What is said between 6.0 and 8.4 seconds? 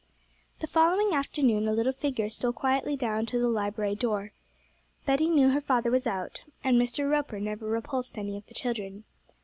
out, and Mr. Roper never repulsed any